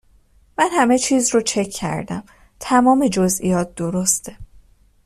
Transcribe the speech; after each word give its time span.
من 0.57 0.69
همه 0.71 0.99
چیز 0.99 1.35
رو 1.35 1.41
چک 1.41 1.69
کردم 1.69 2.23
تمام 2.59 3.07
جزییات 3.07 3.75
درسته 3.75 4.37